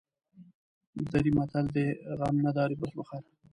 [1.11, 3.21] دري متل دی: غم نداری بز بخر.